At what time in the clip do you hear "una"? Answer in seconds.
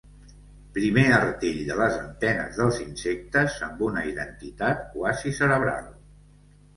3.89-4.05